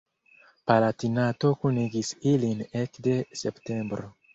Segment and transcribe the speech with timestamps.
[0.71, 4.15] Palatinato kunigis ilin ekde septembro.